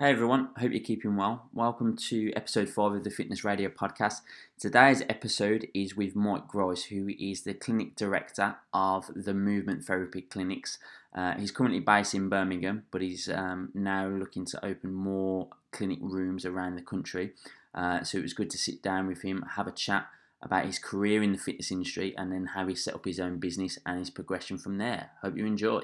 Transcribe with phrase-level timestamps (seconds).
[0.00, 1.48] Hey everyone, hope you're keeping well.
[1.52, 4.20] Welcome to episode 5 of the Fitness Radio podcast.
[4.56, 10.20] Today's episode is with Mike Grice, who is the clinic director of the Movement Therapy
[10.20, 10.78] Clinics.
[11.12, 15.98] Uh, he's currently based in Birmingham, but he's um, now looking to open more clinic
[16.00, 17.32] rooms around the country.
[17.74, 20.06] Uh, so it was good to sit down with him, have a chat
[20.40, 23.38] about his career in the fitness industry, and then how he set up his own
[23.38, 25.10] business and his progression from there.
[25.22, 25.80] Hope you enjoy.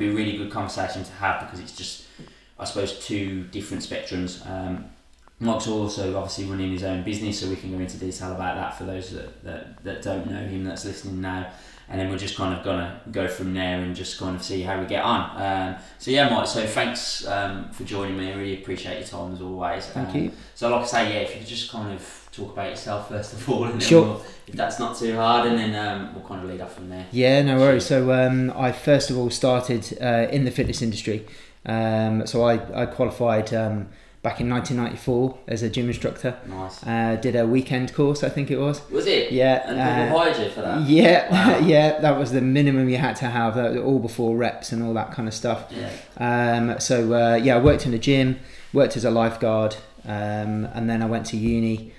[0.00, 2.04] It'd be a really good conversation to have because it's just,
[2.58, 4.48] I suppose, two different spectrums.
[4.48, 4.84] Um,
[5.40, 8.76] Mike's also obviously running his own business, so we can go into detail about that
[8.78, 11.50] for those that, that, that don't know him that's listening now.
[11.90, 14.60] And then we're just kind of gonna go from there and just kind of see
[14.62, 15.30] how we get on.
[15.40, 16.46] Um, so yeah, Mike.
[16.46, 18.30] So thanks um, for joining me.
[18.30, 19.86] I really appreciate your time as always.
[19.86, 20.32] Thank Um, you.
[20.54, 23.32] So like I say, yeah, if you could just kind of talk about yourself first
[23.32, 24.02] of all, and then Sure.
[24.02, 26.90] we'll, if that's not too hard, and then um, we'll kind of lead off from
[26.90, 27.06] there.
[27.10, 27.86] Yeah, no worries.
[27.86, 31.26] So um, I first of all started uh, in the fitness industry.
[31.64, 33.88] Um, so I, I qualified um,
[34.28, 36.36] back in 1994 as a gym instructor.
[36.46, 36.86] Nice.
[36.86, 38.76] Uh, did a weekend course, I think it was.
[38.90, 39.32] Was it?
[39.32, 39.62] Yeah.
[39.70, 40.82] And uh, people hired you for that.
[40.86, 41.66] yeah, Wow.
[41.66, 44.82] yeah, that was the minimum you had to have, that was all before reps and
[44.82, 45.60] all that kind of stuff.
[45.70, 45.90] Yeah.
[46.18, 48.38] Um, so uh, yeah, I worked in a gym,
[48.74, 51.92] worked as a lifeguard, um, and then I went to uni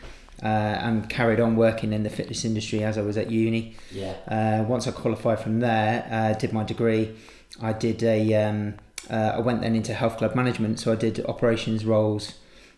[0.44, 3.76] uh, and carried on working in the fitness industry as I was at uni.
[3.92, 4.14] Yeah.
[4.28, 7.16] Uh, once I qualified from there, uh, did my degree.
[7.60, 8.20] I did a.
[8.36, 8.76] Um,
[9.10, 12.34] uh, I went then into health club management, so I did operations roles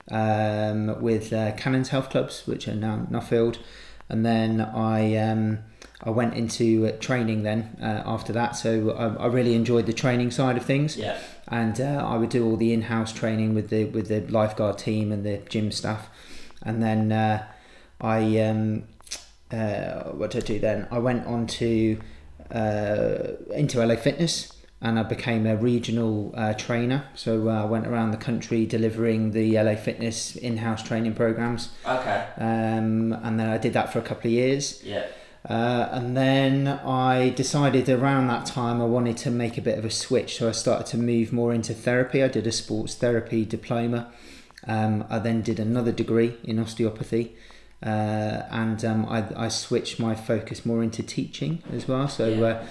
[0.09, 3.58] um, with uh, Cannons Health Clubs, which are now Nuffield,
[4.09, 5.59] and then I um,
[6.03, 8.55] I went into uh, training then uh, after that.
[8.55, 11.18] So I, I really enjoyed the training side of things, Yeah.
[11.47, 15.12] and uh, I would do all the in-house training with the with the lifeguard team
[15.12, 16.09] and the gym staff,
[16.63, 17.45] and then uh,
[18.00, 18.84] I um,
[19.51, 20.88] uh, what did I do then?
[20.91, 22.00] I went on to
[22.53, 23.18] uh,
[23.53, 27.06] into LA Fitness and I became a regional uh, trainer.
[27.14, 32.25] So uh, I went around the country delivering the LA Fitness in-house training programs, Okay.
[32.38, 34.81] um, and then I did that for a couple of years.
[34.84, 35.06] Yeah.
[35.50, 39.86] Uh, and then I decided around that time I wanted to make a bit of
[39.86, 42.24] a switch, so I started to move more into therapy.
[42.24, 44.12] I did a sports therapy diploma.
[44.68, 47.36] Um, I then did another degree in osteopathy,
[47.84, 52.08] uh, and um, I, I switched my focus more into teaching as well.
[52.08, 52.63] So Yeah.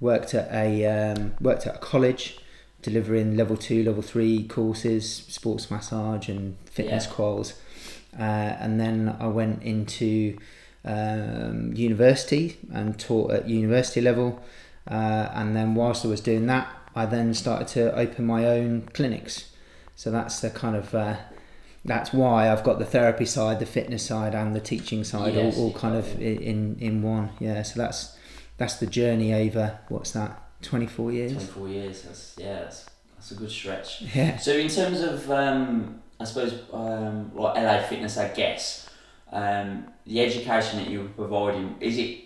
[0.00, 2.38] Worked at a um, worked at a college,
[2.82, 7.12] delivering level two, level three courses, sports massage and fitness Yeah.
[7.12, 7.52] quals,
[8.18, 10.38] uh, and then I went into
[10.84, 14.40] um, university and taught at university level.
[14.90, 18.88] Uh, and then whilst I was doing that, I then started to open my own
[18.94, 19.50] clinics.
[19.96, 21.16] So that's the kind of uh,
[21.84, 25.56] that's why I've got the therapy side, the fitness side, and the teaching side Yes,
[25.58, 27.30] all, all kind of in in one.
[27.38, 27.62] Yeah.
[27.62, 28.16] So that's
[28.58, 31.32] that's the journey over what's that twenty four years.
[31.32, 32.02] 24 years.
[32.02, 32.60] That's yeah.
[32.60, 32.86] That's,
[33.16, 34.02] that's a good stretch.
[34.14, 34.36] Yeah.
[34.36, 38.88] So in terms of, um, I suppose, um, like LA Fitness, I guess,
[39.32, 42.24] um, the education that you were providing is it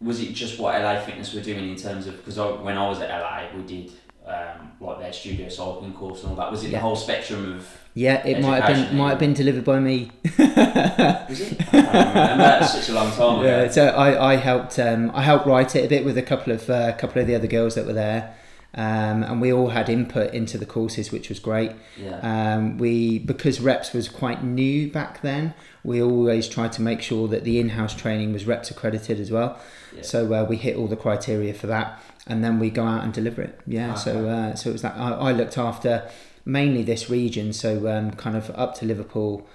[0.00, 3.00] was it just what LA Fitness were doing in terms of because when I was
[3.00, 3.92] at LA, we did
[4.30, 6.50] um, like their studio cycling course and all that.
[6.50, 7.76] Was it the whole spectrum of?
[7.94, 10.12] Yeah, it might have been might have been delivered by me.
[10.24, 11.60] Was it?
[11.60, 12.44] I can't remember.
[12.44, 13.48] That's such a long time ago.
[13.48, 16.52] Yeah, so I, I helped um, I helped write it a bit with a couple
[16.52, 18.34] of uh, couple of the other girls that were there,
[18.74, 21.72] um, and we all had input into the courses, which was great.
[21.96, 22.18] Yeah.
[22.54, 25.54] Um, we because reps was quite new back then.
[25.82, 29.58] We always tried to make sure that the in-house training was reps accredited as well.
[29.96, 30.02] Yeah.
[30.02, 33.12] So uh, we hit all the criteria for that, and then we go out and
[33.12, 33.58] deliver it.
[33.66, 33.94] Yeah.
[33.94, 36.08] So uh, so it was that I, I looked after
[36.44, 39.46] mainly this region, so um, kind of up to Liverpool,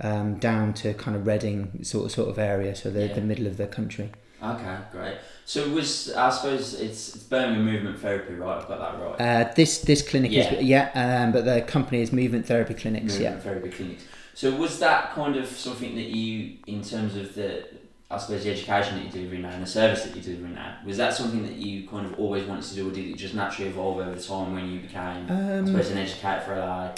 [0.00, 3.14] um, down to kind of Reading sort of sort of area, so the, Yeah.
[3.14, 4.10] the middle of the country.
[4.52, 5.16] Okay, great.
[5.46, 8.58] So was I suppose it's, it's Birmingham Movement Therapy, right?
[8.60, 9.20] I've got that right.
[9.48, 10.54] Uh, this this clinic Yeah.
[10.54, 13.14] is yeah, um, but the company is Movement Therapy Clinics.
[13.18, 14.04] Movement Therapy clinics.
[14.34, 17.66] So was that kind of something that you, in terms of the,
[18.10, 20.78] I suppose the education that you're delivering now and the service that you're delivering now,
[20.84, 23.34] was that something that you kind of always wanted to do, or did it just
[23.34, 26.90] naturally evolve over time when you became, I Um, suppose, an educator for LA,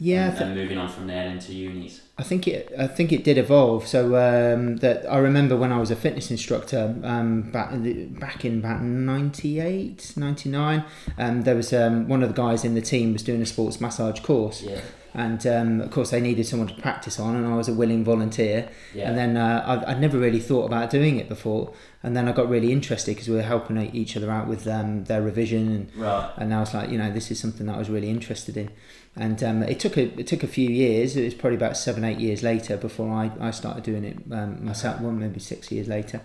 [0.00, 2.02] yeah, and, and moving on from there into unis?
[2.16, 2.72] I think it.
[2.78, 3.86] I think it did evolve.
[3.86, 7.70] So um, that I remember when I was a fitness instructor um, back
[8.18, 10.84] back in about 98, 99,
[11.18, 13.80] um, there was um, one of the guys in the team was doing a sports
[13.80, 14.80] massage course, Yeah.
[15.14, 18.04] And um, of course, they needed someone to practice on, and I was a willing
[18.04, 18.68] volunteer.
[18.94, 19.08] Yeah.
[19.08, 21.72] And then uh, I, I'd never really thought about doing it before.
[22.02, 25.04] And then I got really interested because we were helping each other out with um,
[25.04, 26.30] their revision, and, right.
[26.36, 28.70] and I was like, you know, this is something that I was really interested in.
[29.18, 31.16] And um, it took a it took a few years.
[31.16, 34.64] It was probably about seven eight years later before I, I started doing it um,
[34.64, 35.00] myself.
[35.00, 36.20] Well, maybe six years later.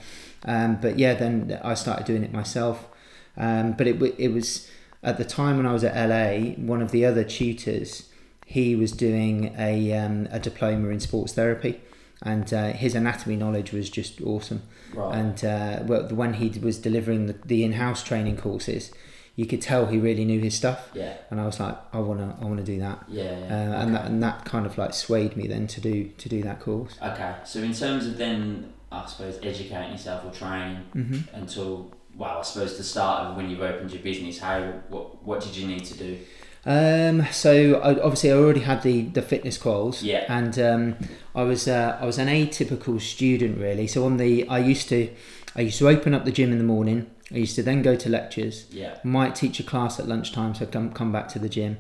[0.46, 2.88] Um, but yeah, then I started doing it myself.
[3.36, 4.70] Um, but it it was
[5.02, 6.52] at the time when I was at LA.
[6.64, 8.10] One of the other tutors,
[8.46, 11.82] he was doing a um, a diploma in sports therapy,
[12.22, 14.62] and uh, his anatomy knowledge was just awesome.
[14.94, 15.16] Right.
[15.16, 18.92] And uh, well, when he was delivering the, the in-house training courses,
[19.36, 20.90] you could tell he really knew his stuff.
[20.94, 21.16] yeah.
[21.32, 23.04] And I was like, I wanna I wanna do that.
[23.08, 23.24] Yeah.
[23.24, 23.82] Uh, yeah.
[23.82, 26.60] and that and that kind of like swayed me then to do to do that
[26.60, 26.98] course.
[27.02, 27.36] Okay.
[27.44, 32.42] So in terms of then, I suppose educating yourself or training hmm until well, I
[32.44, 35.86] suppose the start of when you've opened your business, how what what did you need
[35.86, 36.20] to do?
[36.66, 40.02] Um, so I, obviously I already had the, the fitness quals.
[40.02, 40.26] Yeah.
[40.30, 40.96] And um,
[41.36, 43.88] I was uh, I was an atypical student really.
[43.88, 45.10] So on the I used to
[45.56, 47.10] I used to open up the gym in the morning.
[47.34, 48.66] I used to then go to lectures.
[48.72, 48.98] Yeah.
[49.04, 51.78] Might teach a class at lunchtime, so come come back to the gym,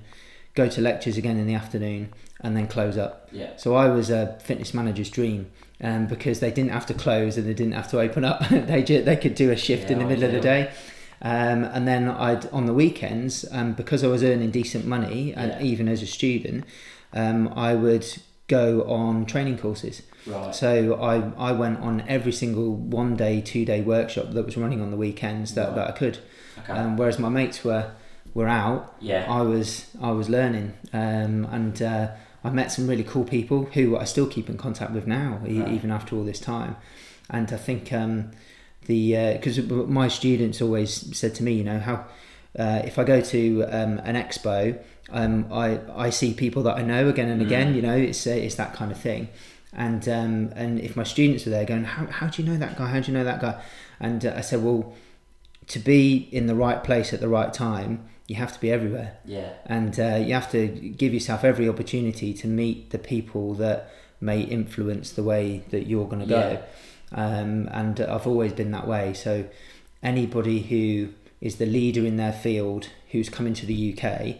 [0.55, 3.29] go to lectures again in the afternoon, and then close up.
[3.31, 3.55] Yeah.
[3.57, 5.51] So I was a fitness manager's dream.
[5.81, 8.47] Um, because they didn't have to close and they didn't have to open up.
[8.51, 10.71] they ju- they could do a shift in the middle of the day.
[11.21, 15.61] Um, and then I'd on the weekends, um, because I was earning decent money, and
[15.61, 16.63] even as a student,
[17.11, 18.05] um, I would
[18.47, 20.03] go on training courses.
[20.25, 20.53] Right.
[20.55, 24.81] So I, I went on every single one day, two day workshop that was running
[24.81, 25.75] on the weekends that, Right.
[25.75, 26.19] that I could.
[26.59, 26.73] Okay.
[26.73, 27.91] Um, whereas my mates were
[28.33, 29.25] were out, yeah.
[29.29, 32.07] I was I was learning, um, and uh,
[32.43, 35.63] I met some really cool people who I still keep in contact with now, e-
[35.75, 36.75] even after all this time.
[37.29, 38.31] And I think um,
[38.87, 42.05] the because my students always said to me, you know, how
[42.57, 44.79] uh, if I go to um, an expo,
[45.11, 47.73] um, I I see people that I know again and again.
[47.73, 47.75] Mm.
[47.75, 49.27] You know, it's uh, it's that kind of thing.
[49.75, 52.77] And um, and if my students are there going, how how do you know that
[52.77, 52.87] guy?
[52.87, 53.61] How do you know that guy?
[53.99, 54.93] And uh, I said, well,
[55.67, 59.17] to be in the right place at the right time, you have to be everywhere
[59.25, 59.53] yeah.
[59.65, 63.91] and uh, you have to give yourself every opportunity to meet the people that
[64.21, 66.63] may influence the way that you're going to go.
[67.11, 69.13] Um, and I've always been that way.
[69.13, 69.45] So
[70.01, 71.09] anybody who
[71.41, 74.37] is the leader in their field who's coming to the UK,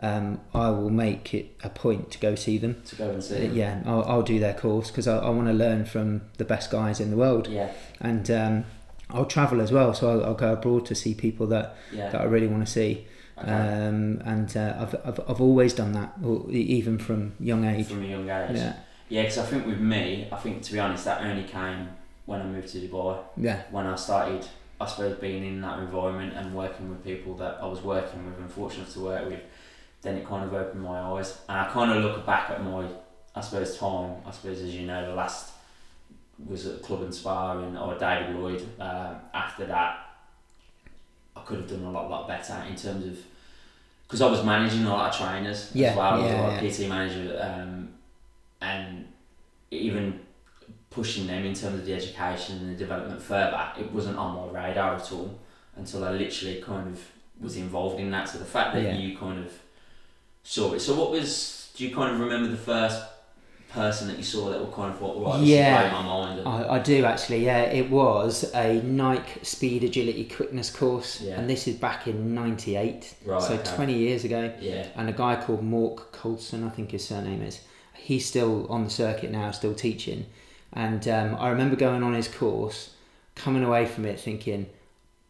[0.00, 2.82] um, I will make it a point to go see them.
[2.86, 3.46] To go and Uh, see.
[3.48, 6.70] yeah, I'll, I'll do their course because I, I want to learn from the best
[6.70, 7.46] guys in the world.
[7.48, 7.70] Yeah.
[8.00, 8.64] And um,
[9.10, 12.10] I'll travel as well, so I'll, I'll go abroad to see people that, Yeah.
[12.10, 13.06] that I really want to see.
[13.38, 13.50] Okay.
[13.50, 16.12] Um, and uh, I've, I've, I've always done that,
[16.50, 17.86] even from young age.
[17.88, 18.56] From a young age.
[18.56, 18.74] Yeah,
[19.08, 21.88] Yeah, because I think with me, I think to be honest, that only came
[22.26, 23.18] when I moved to Dubai.
[23.36, 24.46] yeah, When I started,
[24.80, 28.38] I suppose, being in that environment and working with people that I was working with
[28.38, 29.40] and fortunate to work with,
[30.02, 31.38] then it kind of opened my eyes.
[31.48, 32.86] And I kind of look back at my,
[33.34, 34.16] I suppose, time.
[34.26, 35.50] I suppose, as you know, the last
[36.46, 38.62] was at Club and Spa and or David Lloyd.
[38.80, 40.06] Um, after that,
[41.36, 43.18] I could have done a lot, lot better in terms of
[44.06, 46.06] because I was managing a lot of trainers Yeah, as well.
[46.14, 46.68] I was yeah, a lot yeah.
[46.68, 47.88] of PT manager, um,
[48.60, 49.08] and
[49.70, 50.20] even
[50.90, 54.60] pushing them in terms of the education and the development further, it wasn't on my
[54.68, 55.38] radar at all
[55.76, 57.02] until I literally kind of
[57.40, 58.28] was involved in that.
[58.28, 58.96] So the fact that Yeah.
[58.96, 59.50] you kind of
[60.42, 60.80] saw it.
[60.80, 61.70] So what was?
[61.76, 63.02] Do you kind of remember the first
[63.70, 65.18] person that you saw that were kind of what?
[65.18, 65.88] right, Yeah.
[65.88, 66.38] blowing my mind?
[66.40, 67.44] And, I, I do actually.
[67.44, 71.38] Yeah, it was a Nike Speed Agility Quickness course, Yeah.
[71.40, 73.42] and this is back in '98, right.
[73.42, 73.74] so okay.
[73.76, 74.52] 20 years ago.
[74.60, 74.86] Yeah.
[74.96, 77.60] And a guy called Morc Coulson, I think his surname is.
[77.94, 80.26] He's still on the circuit now, still teaching.
[80.74, 82.90] And um, I remember going on his course,
[83.36, 84.66] coming away from it thinking,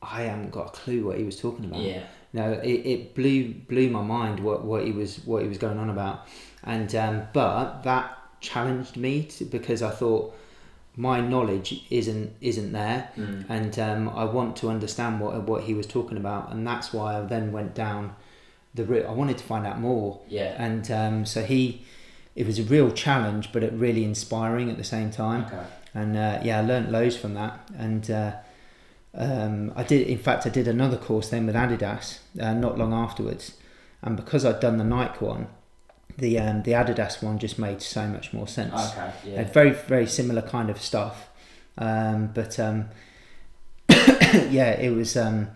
[0.00, 1.80] I haven't got a clue what he was talking about.
[1.80, 2.04] Yeah.
[2.32, 5.78] No, it, it blew blew my mind what, what he was what he was going
[5.78, 6.26] on about,
[6.64, 10.34] and um, but that challenged me to, because I thought
[10.96, 13.44] my knowledge isn't isn't there, Mm.
[13.48, 17.18] and um, I want to understand what what he was talking about, and that's why
[17.18, 18.14] I then went down
[18.74, 19.04] the route.
[19.06, 20.54] I wanted to find out more, Yeah.
[20.58, 21.82] and um, so he,
[22.34, 25.62] it was a real challenge, but it really inspiring at the same time Okay.
[25.94, 27.60] and uh, yeah, I learnt loads from that.
[27.76, 28.32] And uh,
[29.14, 32.92] um, I did, in fact, I did another course then with Adidas uh, not long
[32.92, 33.54] afterwards.
[34.02, 35.46] And because I'd done the Nike one,
[36.18, 38.74] the um, the Adidas one just made so much more sense.
[38.92, 39.12] Okay.
[39.24, 39.44] Yeah.
[39.44, 41.28] Very very similar kind of stuff,
[41.78, 42.88] um, but um,
[43.88, 45.16] yeah, it was.
[45.16, 45.50] Um,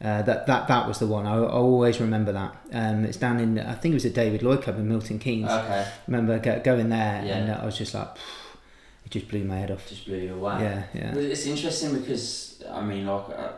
[0.00, 1.26] uh, that that that was the one.
[1.26, 2.56] I, I always remember that.
[2.72, 5.48] Um, it's down in I think it was at David Lloyd Club in Milton Keynes.
[5.48, 5.86] Okay.
[6.08, 7.36] remember go, going there Yeah.
[7.36, 8.08] and uh, I was just like,
[9.06, 9.88] it just blew my head off.
[9.88, 10.56] Just blew you away.
[10.60, 11.14] Yeah, yeah.
[11.14, 13.50] It's interesting because I mean, like I,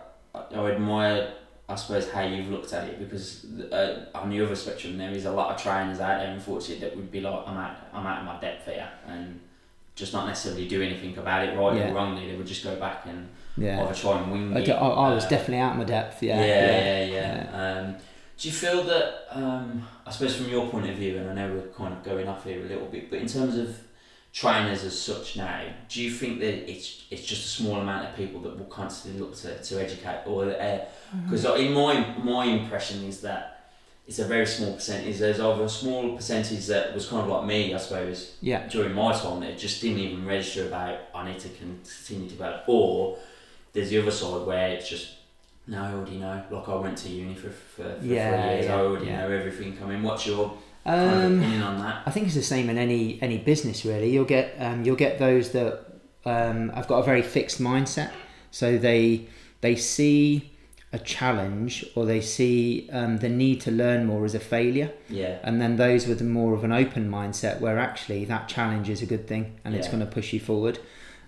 [0.55, 1.33] I admire
[1.69, 5.25] I suppose how you've looked at it because uh, on the other spectrum there is
[5.25, 8.19] a lot of trainers out there unfortunately that would be like I'm out I'm out
[8.19, 9.41] of my depth here and
[9.95, 11.91] just not necessarily do anything about it right Yeah.
[11.91, 13.83] or wrongly they would just go back and Yeah.
[13.83, 14.69] either try and wing I, it.
[14.69, 16.23] I- I was uh, definitely out of my depth.
[16.23, 16.45] Yeah.
[16.45, 17.05] yeah, yeah,
[17.53, 17.81] yeah.
[17.87, 17.97] Um,
[18.37, 21.55] do you feel that, um, I suppose from your point of view, and I know
[21.55, 23.79] we're kind of going off here a little bit, but in terms of
[24.35, 28.17] trainers as such now, do you think that it's it's just a small amount of
[28.17, 31.25] people that will constantly look to, to educate, or uh, mm-hmm.
[31.31, 33.71] because in my my impression is that
[34.07, 35.19] it's a very small percentage.
[35.19, 38.67] There's over a small percentage that was kind of like me, I suppose, Yeah.
[38.69, 42.65] during my time that just didn't even register about I need to continue to develop.
[42.69, 43.17] Or
[43.73, 45.15] there's the other side where it's just
[45.67, 46.43] no, I already know.
[46.51, 48.67] Like I went to uni for, for, for Yeah, three years.
[48.67, 49.27] yeah, I already yeah.
[49.27, 49.79] know everything.
[49.83, 52.03] I mean, what's your of Um, opinion on that?
[52.07, 54.11] I think it's the same in any any business really.
[54.13, 55.81] You'll get um, you'll get those that
[56.27, 58.11] um, have got a very fixed mindset,
[58.51, 59.27] so they
[59.61, 60.51] they see
[60.93, 65.39] a challenge or they see um, the need to learn more as a failure, Yeah,
[65.43, 69.07] and then those with more of an open mindset where actually that challenge is a
[69.07, 70.79] good thing and it's going to push you forward.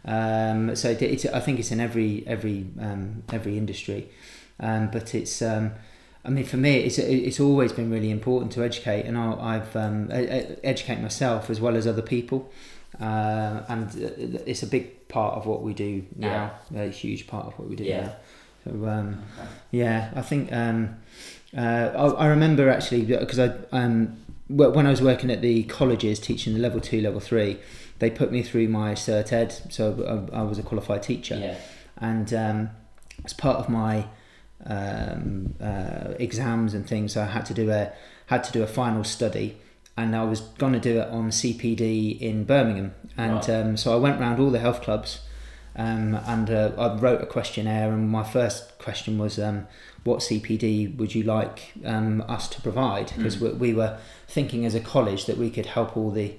[0.04, 4.08] Um, so it- it's, I think it's in every every um, every industry,
[4.60, 5.40] um, but it's.
[6.26, 9.76] I mean, for me, it's it's always been really important to educate, and I, I've
[9.76, 12.50] um, educate myself as well as other people,
[13.00, 16.52] uh, and uh, it's a big part of what we do now.
[16.74, 18.00] A huge part of what we do Yeah.
[18.00, 18.16] now.
[18.64, 19.48] So um, okay.
[19.70, 20.96] yeah, I think um,
[21.56, 21.60] uh,
[21.94, 24.16] I, I remember actually because I um,
[24.48, 27.58] when I was working at the colleges teaching the level two, level three,
[28.00, 31.56] they put me through my cert ed, so I, I was a qualified teacher yeah,
[31.98, 32.70] and um,
[33.24, 34.06] as part of my
[34.66, 37.92] um, uh, exams and things, So I had to do a
[38.26, 39.56] had to do a final study,
[39.96, 43.50] and I was going to do it on CPD in Birmingham, and Right.
[43.50, 45.20] um, so I went round all the health clubs,
[45.76, 49.68] um, and uh, I wrote a questionnaire, and my first question was, um,
[50.02, 53.42] "What CPD would you like um, us to provide?" Because Mm.
[53.42, 53.96] we, we were
[54.26, 56.34] thinking as a college that we could help all the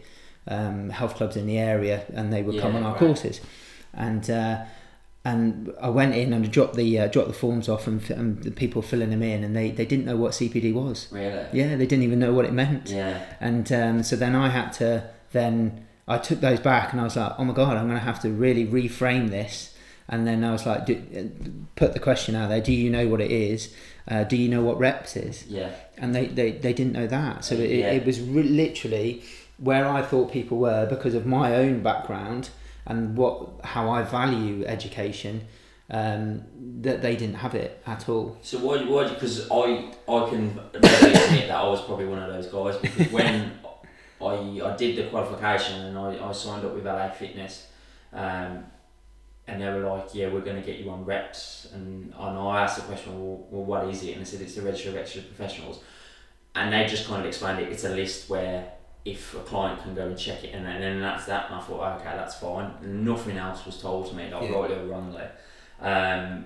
[0.50, 3.00] um, health clubs in the area, and they would come on our right.
[3.00, 3.39] courses,
[3.93, 4.29] and.
[4.29, 4.65] Uh,
[5.31, 8.51] and I went in and dropped the uh, dropped the forms off, and, and the
[8.51, 11.07] people filling them in, and they, they didn't know what CPD was.
[11.12, 11.46] really.
[11.53, 12.89] Yeah, they didn't even know what it meant.
[12.89, 17.03] Yeah, And um, so then I had to then I took those back, and I
[17.03, 19.74] was like, oh my god, I'm going to have to really reframe this.
[20.10, 20.96] And then I was like, do,
[21.75, 23.74] put the question out there: Do you know what it is?
[24.07, 25.46] Uh, do you know what reps is?
[25.48, 27.43] yeah, and they, they, they didn't know that.
[27.43, 27.91] So it, Yeah.
[27.91, 29.22] it was re- literally
[29.57, 32.50] where I thought people were because of my own background
[32.88, 35.48] and what how I value education.
[35.89, 36.44] Um,
[36.82, 38.38] that they didn't have it at all.
[38.41, 38.84] So why?
[38.84, 39.08] Why?
[39.08, 43.58] Because I I can admit that I was probably one of those guys because when
[44.22, 47.67] I I did the qualification and I, I signed up with LA Fitness,
[48.12, 48.65] um,
[49.48, 52.63] and they were like, yeah, we're going to get you on reps, and, and I
[52.63, 54.12] asked the question, well, well, what is it?
[54.12, 55.79] And they said it's the register of exercise professionals,
[56.56, 57.72] and they just kind of explained it.
[57.72, 58.72] It's a list where
[59.13, 61.45] if a client can go and check it, and then, and then that's that.
[61.47, 62.69] And I thought, okay, that's fine.
[62.81, 64.57] And nothing else was told to me, like Yeah.
[64.57, 65.23] rightly or wrongly.
[65.81, 66.45] Um,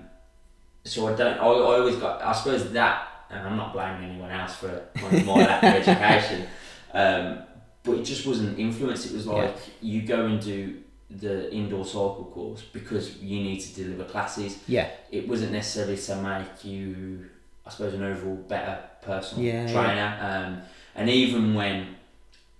[0.84, 1.38] so I don't.
[1.38, 2.22] I, I always got.
[2.22, 6.46] I suppose that, and I'm not blaming anyone else for my lack of education,
[6.92, 7.38] um,
[7.84, 9.06] but it just wasn't influenced.
[9.06, 10.78] It was like you go and do
[11.10, 14.58] the indoor cycle course because you need to deliver classes.
[14.66, 17.28] Yeah, It wasn't necessarily to make you,
[17.66, 19.72] I suppose, an overall better personal Yeah, yeah.
[19.72, 20.18] trainer.
[20.20, 20.62] Um,
[20.94, 21.96] and even when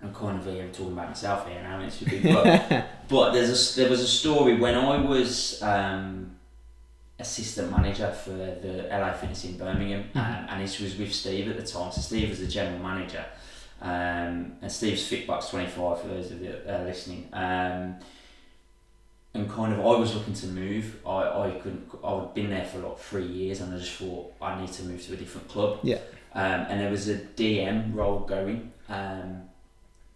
[0.02, 3.76] I'm kind of here talking about myself here now, it should be, but, but there's
[3.76, 5.62] a, there was a story when I was.
[5.62, 6.28] Um,
[7.18, 10.16] assistant manager for the LA Fitness in Birmingham, Mhm.
[10.16, 11.92] um, and this was with Steve at the time.
[11.92, 13.24] So Steve was the general manager,
[13.80, 17.28] um, and Steve's Fitbox Twenty Five for those of you uh, listening.
[17.32, 17.94] Um,
[19.34, 20.96] and kind of, I was looking to move.
[21.06, 21.88] I, I couldn't.
[22.02, 25.06] I'd been there for like three years, and I just thought I need to move
[25.06, 25.78] to a different club.
[25.84, 25.98] Yeah.
[26.34, 29.42] Um, and there was a DM role going, um,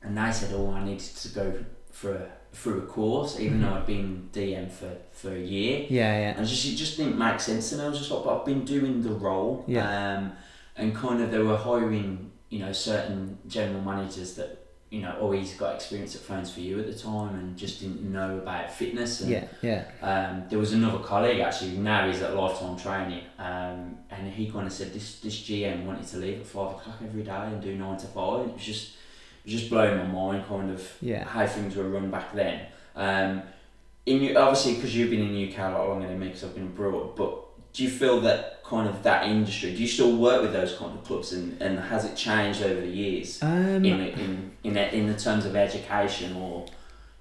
[0.06, 1.54] and they said, "Oh, I needed to go
[1.90, 6.18] for a, through a course, even though I'd been DM for, for a year." yeah,
[6.18, 7.84] yeah, And just it just didn't make sense to me.
[7.84, 9.64] I was just like, but I've been doing the role.
[9.66, 10.16] Yeah.
[10.16, 10.32] Um,
[10.76, 15.54] and kind of they were hiring, you know, certain general managers that, you know, always
[15.54, 19.22] got experience at Phones 4u at the time and just didn't know about fitness.
[19.22, 19.84] And, yeah, yeah.
[20.02, 24.66] Um, there was another colleague actually, now he's at Lifetime Training, um, and he kind
[24.66, 27.74] of said this this GM wanted to leave at five o'clock every day and do
[27.74, 28.46] nine to five.
[28.48, 28.92] It was just
[29.52, 31.24] was just blowing my mind, kind of Yeah.
[31.24, 32.66] how things were run back then.
[32.94, 33.42] Um,
[34.06, 36.44] in you obviously because you've been in the UK a lot longer than me because
[36.44, 39.72] I've been abroad, but do you feel that kind of that industry?
[39.74, 42.80] Do you still work with those kind of clubs, and, and has it changed over
[42.80, 46.66] the years Um, in in in in the terms of education, or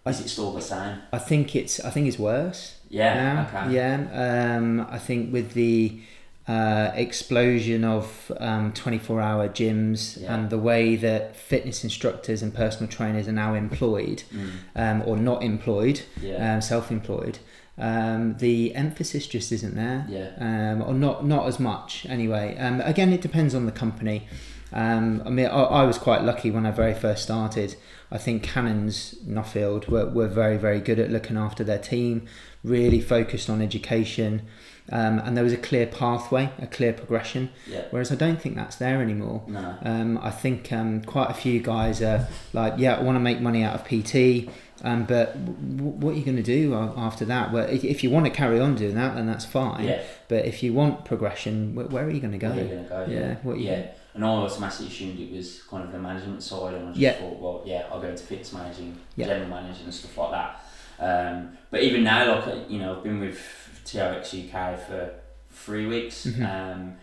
[0.07, 0.99] is it still the same?
[1.11, 2.75] I think it's I think it's worse.
[2.89, 3.33] Yeah.
[3.33, 3.47] now.
[3.63, 3.75] Okay.
[3.75, 4.55] Yeah.
[4.57, 5.99] Um, I think with the
[6.47, 10.35] uh, explosion of um, 24 hour gyms Yeah.
[10.35, 14.49] and the way that fitness instructors and personal trainers are now employed Mm.
[14.75, 16.55] um, or not employed, Yeah.
[16.55, 17.39] um, self employed,
[17.79, 20.05] um, the emphasis just isn't there.
[20.07, 20.29] Yeah.
[20.39, 22.55] Um, or not, not as much anyway.
[22.59, 24.27] Um, again, it depends on the company.
[24.71, 27.75] Um, I mean, I, I was quite lucky when I very first started.
[28.11, 32.27] I think Cannons Nuffield were, were very, very good at looking after their team,
[32.63, 34.43] really focused on education,
[34.91, 37.49] um, and there was a clear pathway, a clear progression.
[37.67, 37.85] Yeah.
[37.91, 39.43] Whereas I don't think that's there anymore.
[39.47, 39.75] No.
[39.83, 43.39] Um, I think um, quite a few guys are like, yeah, I want to make
[43.41, 44.49] money out of PT,
[44.83, 47.51] um, but w- what are you going to do after that?
[47.51, 49.85] Well, if, if you want to carry on doing that, then that's fine.
[49.85, 50.03] Yeah.
[50.27, 52.49] But if you want progression, where, where are you going to go?
[52.49, 53.11] Where are you gonna go?
[53.11, 53.87] Yeah, what you- yeah.
[54.13, 57.13] And I automatically assumed it was kind of the management side, and I just Yeah.
[57.13, 59.25] thought, well, yeah, I'll go into fitness managing, Yeah.
[59.27, 60.61] general managing, and stuff like that.
[60.97, 65.11] Um, but even now, like you know, I've been with TRX UK for
[65.51, 66.41] three weeks, Mhm.
[66.43, 66.95] um,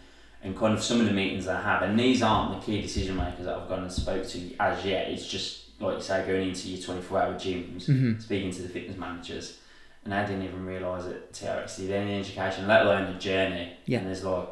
[0.43, 3.17] and kind of some of the meetings I have, and these aren't the key decision
[3.17, 5.09] makers that I've gone and spoke to as yet.
[5.09, 8.21] It's just like you say, going into your twenty four hour gyms, Mhm.
[8.23, 9.59] speaking to the fitness managers,
[10.05, 13.73] and I didn't even realise that TRX did any education, let alone the journey.
[13.87, 13.99] Yeah.
[13.99, 14.49] And there's like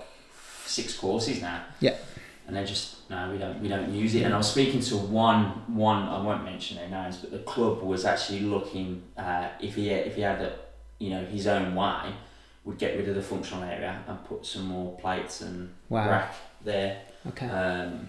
[0.67, 1.63] six courses now.
[1.81, 1.95] Yeah.
[2.47, 4.23] And they just no, we don't we don't use it.
[4.23, 7.83] And I was speaking to one one I won't mention their names, but the club
[7.83, 10.53] was actually looking uh, if he if he had a,
[11.01, 12.13] you know his own way,
[12.65, 16.09] would get rid of the functional area and put some more plates and Wow.
[16.09, 17.01] rack there.
[17.29, 17.47] Okay.
[17.49, 18.09] Um,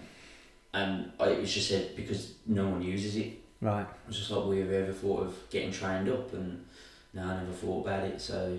[0.74, 3.32] and it was just said because no one uses it.
[3.60, 3.86] right.
[3.86, 6.32] I was just like, well, have you ever thought of getting trained up?
[6.32, 6.64] And
[7.14, 8.20] no, I never thought about it.
[8.20, 8.58] So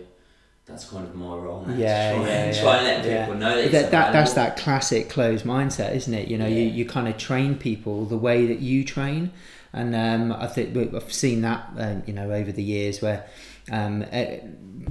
[0.66, 1.74] that's kind of my role now.
[1.76, 3.26] to Yeah, try, yeah, and, yeah, try and let yeah.
[3.26, 6.28] people know that, That, that, that's that classic closed mindset, isn't it?
[6.28, 6.72] You know, you, Yeah.
[6.74, 9.32] you kind of train people the way that you train.
[9.74, 13.26] And um, I think we- I've seen that, um, you know, over the years where
[13.72, 14.40] um, eh,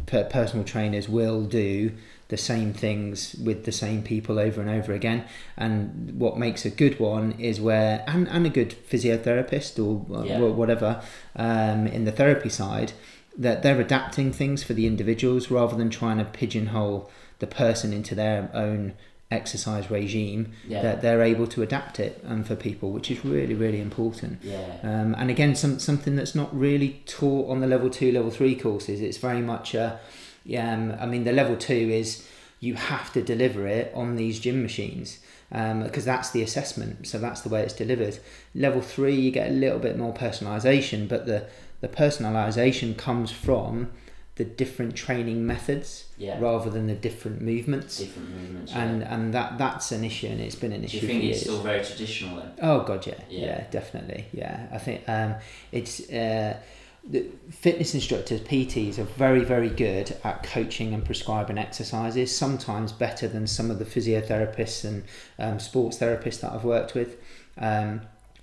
[0.07, 1.93] personal trainers will do
[2.29, 5.25] the same things with the same people over and over again.
[5.57, 10.38] And what makes a good one is where, and, and a good physiotherapist or Yeah.
[10.41, 11.02] whatever
[11.37, 12.93] um, in the therapy side,
[13.37, 18.14] that they're adapting things for the individuals rather than trying to pigeonhole the person into
[18.14, 18.94] their own
[19.33, 20.83] exercise regime Yeah.
[20.83, 24.59] that they're able to adapt it um, for people which is really really important Yeah.
[24.83, 28.55] um, and again some, something that's not really taught on the level two level three
[28.55, 29.99] courses it's very much a,
[30.45, 32.27] yeah, um, I mean the level two is
[32.61, 35.18] you have to deliver it on these gym machines
[35.51, 38.18] because that's the assessment so that's the way it's delivered
[38.55, 41.45] level three you get a little bit more personalization but the
[41.83, 43.90] the personalization comes from
[44.37, 46.40] the different training methods Yeah.
[46.40, 48.73] rather than the different movements Different movements.
[48.73, 48.83] yeah.
[48.85, 51.01] and and that that's an issue and it's been an issue.
[51.01, 51.37] Do you think years.
[51.37, 52.53] it's still very traditional then?
[52.62, 53.47] Oh god, yeah, Yeah.
[53.47, 54.68] yeah, definitely, yeah.
[54.73, 55.35] I think um,
[55.71, 56.57] it's uh,
[57.05, 62.35] the fitness instructors, PTs, are very, very good at coaching and prescribing exercises.
[62.35, 65.03] Sometimes better than some of the physiotherapists and
[65.38, 67.16] um, sports therapists that I've worked with.
[67.59, 68.03] Um,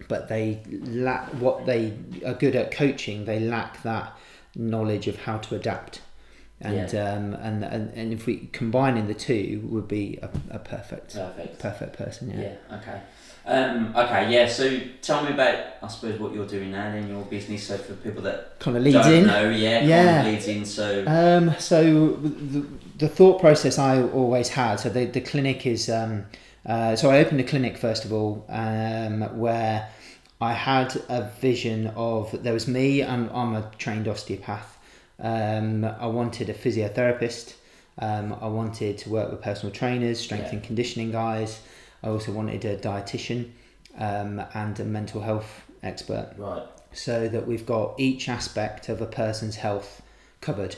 [0.10, 1.94] but they lack what they
[2.26, 3.24] are good at coaching.
[3.26, 4.14] They lack that
[4.60, 6.02] knowledge of how to adapt.
[6.62, 11.14] And, um, and and and if we combining the two would be a, a perfect
[11.16, 11.58] Perfect.
[11.60, 12.32] perfect person.
[12.32, 12.42] Yeah.
[12.42, 12.78] Yeah.
[12.78, 13.02] Okay.
[13.46, 14.30] Um, okay.
[14.30, 14.46] Yeah.
[14.50, 17.64] So tell me about, I suppose, what you're doing now in your business.
[17.68, 19.28] So for people that Kind of leads don't in.
[19.28, 20.06] know, yeah, Yeah.
[20.18, 20.66] kind of leads in.
[20.66, 21.82] So Um, so
[22.18, 22.66] the,
[22.98, 24.82] the thought process I always had.
[24.82, 25.90] So the the clinic is.
[25.90, 26.26] Um,
[26.66, 29.88] uh, so I opened a clinic first of all, um, where
[30.42, 33.02] I had a vision of there was me.
[33.02, 34.78] and I'm a trained osteopath.
[35.20, 37.56] Um, I wanted a physiotherapist.
[37.98, 40.54] Um, I wanted to work with personal trainers, strength Yeah.
[40.54, 41.60] and conditioning guys.
[42.02, 43.52] I also wanted a dietitian
[43.98, 46.64] um, and a mental health expert right.
[46.94, 50.02] so that we've got each aspect of a person's health
[50.42, 50.76] covered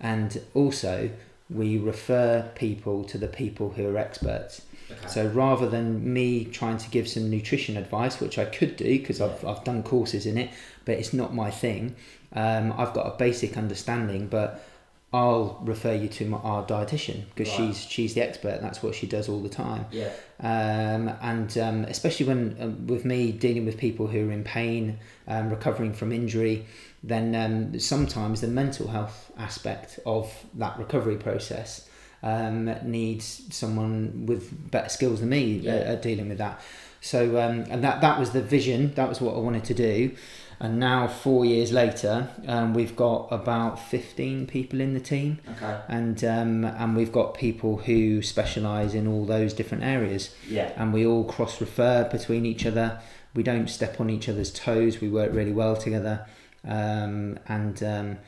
[0.00, 1.10] and also
[1.50, 5.06] we refer people to the people who are experts Okay.
[5.08, 9.20] so rather than me trying to give some nutrition advice which i could do because
[9.20, 10.50] I've, I've done courses in it
[10.84, 11.94] but it's not my thing
[12.32, 14.64] um, i've got a basic understanding but
[15.12, 17.68] i'll refer you to my, our dietitian because Right.
[17.68, 20.10] she's she's the expert that's what she does all the time yeah.
[20.40, 24.98] um, and um, especially when um, with me dealing with people who are in pain,
[25.26, 26.66] um, recovering from injury,
[27.02, 31.87] then um, sometimes the mental health aspect of that recovery process
[32.22, 35.74] um, needs someone with better skills than me Yeah.
[35.74, 36.60] at, at dealing with that.
[37.00, 38.92] So um, and that that was the vision.
[38.94, 40.16] That was what I wanted to do.
[40.60, 45.78] And now, four years later, um, we've got about fifteen people in the team Okay.
[45.88, 50.72] and um, and we've got people who specialise in all those different areas, Yeah.
[50.76, 52.98] and we all cross refer between each other.
[53.36, 55.00] We don't step on each other's toes.
[55.00, 56.26] We work really well together,
[56.66, 58.18] um, and um,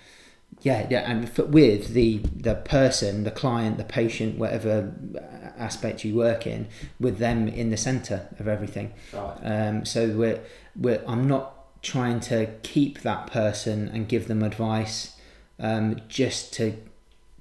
[0.62, 4.94] yeah, yeah, and f- with the the person, the client, the patient, whatever
[5.56, 8.92] aspect you work in, with them in the centre of everything.
[9.12, 9.36] Right.
[9.42, 10.40] Um, so we're,
[10.76, 15.16] we're I'm not trying to keep that person and give them advice
[15.58, 16.74] um, just to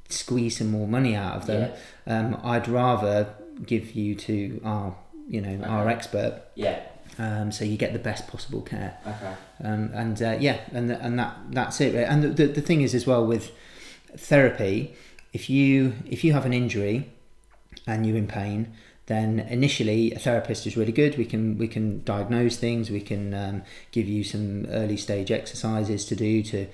[0.07, 1.71] squeeze some more money out of them.
[2.07, 3.33] Um, I'd rather
[3.65, 4.95] give you to our
[5.27, 6.79] you know our expert Yeah.
[7.19, 9.33] Um, so you get the best possible care Okay.
[9.63, 11.93] um, and uh, yeah, and and that that's it.
[11.95, 13.51] And the, the the thing is as well with
[14.17, 14.95] therapy,
[15.33, 17.09] if you if you have an injury
[17.85, 18.71] and you're in pain,
[19.07, 21.17] then initially a therapist is really good.
[21.17, 22.89] We can we can diagnose things.
[22.89, 26.67] We can um, give you some early stage exercises to do to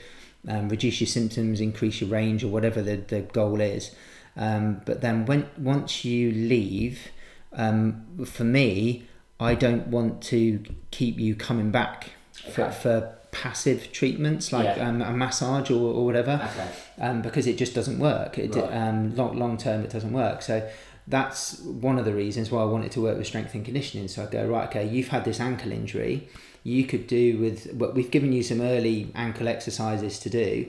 [0.48, 3.92] um, reduce your symptoms, increase your range, or whatever the, the goal is.
[4.38, 7.08] Um, but then when once you leave,
[7.54, 9.08] um, for me,
[9.40, 12.12] I don't want to keep you coming back
[12.54, 12.76] for, Okay.
[12.82, 14.88] for passive treatments like Yeah.
[14.88, 16.70] um, a massage or, or whatever Okay.
[17.06, 18.38] um, because it just doesn't work.
[18.40, 18.72] It, Right.
[18.72, 20.42] um, long, long term, it doesn't work.
[20.42, 20.66] So
[21.08, 24.08] that's one of the reasons why I wanted to work with strength and conditioning.
[24.08, 26.30] So I go, right, okay, you've had this ankle injury.
[26.64, 30.68] You could do with what we've given you some early ankle exercises to do.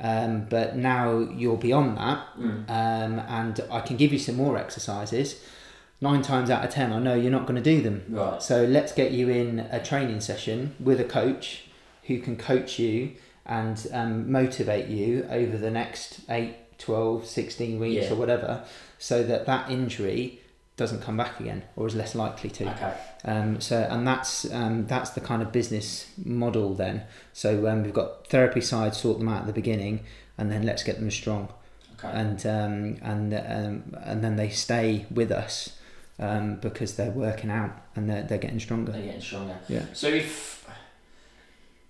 [0.00, 2.64] Um, but now you're beyond that, Mm.
[2.70, 5.36] um, and I can give you some more exercises.
[6.02, 8.04] Nine times out of ten, I know you're not going to do them.
[8.08, 8.42] Right.
[8.42, 11.66] So let's get you in a training session with a coach
[12.04, 13.12] who can coach you
[13.46, 18.12] and um, motivate you over the next 8, 12, 16 weeks Yeah.
[18.12, 18.64] or whatever
[18.98, 20.40] so that that injury
[20.76, 22.68] doesn't come back again or is less likely to.
[22.72, 22.94] Okay.
[23.24, 27.02] Um, so and that's um, that's the kind of business model then.
[27.32, 30.00] So um, we've got therapy side, sort them out at the beginning,
[30.36, 31.48] and then let's get them strong,
[31.98, 32.08] Okay.
[32.12, 35.78] and um, and um, and then they stay with us
[36.22, 38.92] um, because they're working out and they're, they're getting stronger.
[38.92, 39.56] They're getting stronger.
[39.68, 39.84] Yeah.
[39.92, 40.66] So if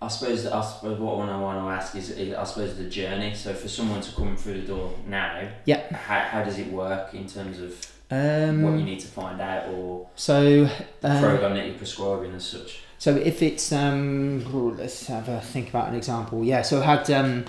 [0.00, 3.34] I suppose I suppose what I want to ask is, is I suppose the journey.
[3.34, 5.80] So for someone to come through the door now, Yeah.
[5.94, 7.70] how, how does it work in terms of
[8.10, 10.64] Um, what you need to find out or so
[11.00, 12.80] the um, program that you're prescribing as such?
[12.98, 16.44] So if it's um, let's have a think about an example.
[16.44, 17.44] Yeah, so I had um,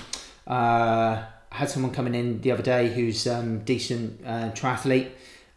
[0.48, 5.10] uh, had someone coming in the other day who's um, decent uh, triathlete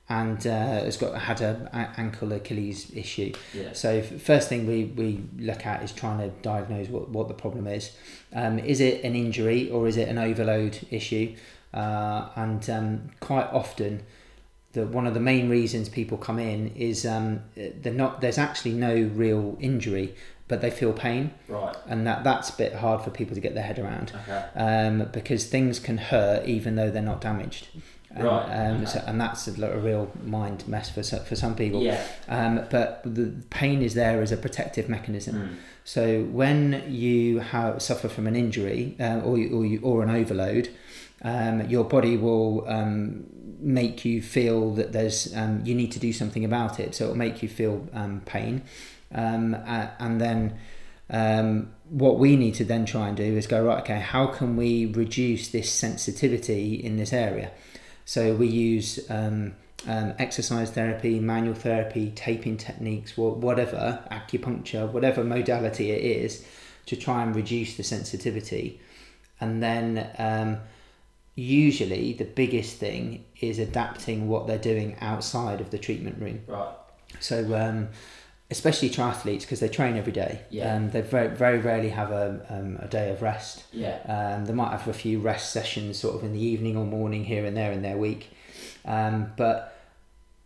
[0.08, 0.50] and uh,
[0.84, 3.32] has got had a, a ankle Achilles issue.
[3.52, 3.72] Yeah.
[3.72, 7.34] So f- first thing we, we look at is trying to diagnose what, what the
[7.34, 7.90] problem is.
[8.32, 11.34] Um, is it an injury or is it an overload issue?
[11.74, 14.02] Uh, and um, quite often,
[14.72, 18.20] the one of the main reasons people come in is um, they're not.
[18.20, 20.14] There's actually no real injury,
[20.48, 21.74] but they feel pain, Right.
[21.88, 24.44] and that that's a bit hard for people to get their head around Okay.
[24.54, 27.68] um, because things can hurt even though they're not damaged.
[28.16, 28.86] And, Right, Um, okay.
[28.86, 31.82] so, and that's a, a real mind mess for for some people.
[31.82, 32.02] Yeah.
[32.28, 35.34] Um, but the pain is there as a protective mechanism.
[35.34, 35.54] Mm.
[35.84, 40.10] So when you have, suffer from an injury uh, or, you, or, you, or an
[40.10, 40.68] overload,
[41.22, 43.26] um, your body will um,
[43.60, 46.94] make you feel that there's um, you need to do something about it.
[46.94, 48.62] So it'll make you feel um, pain,
[49.14, 50.58] um, uh, and then
[51.08, 53.78] um, what we need to then try and do is go right.
[53.80, 57.50] Okay, how can we reduce this sensitivity in this area?
[58.06, 65.90] So we use um, um, exercise therapy, manual therapy, taping techniques, whatever, acupuncture, whatever modality
[65.90, 66.46] it is,
[66.86, 68.80] to try and reduce the sensitivity.
[69.40, 70.58] And then um,
[71.34, 76.42] usually the biggest thing is adapting what they're doing outside of the treatment room.
[76.46, 76.74] Right.
[77.18, 77.88] So, um,
[78.50, 80.74] especially triathletes, because they train every day, Yeah.
[80.74, 83.64] um, they very, very rarely have a, um, a day of rest.
[83.72, 83.98] Yeah.
[84.06, 87.24] Um, they might have a few rest sessions sort of in the evening or morning
[87.24, 88.30] here and there in their week.
[88.84, 89.72] Um, but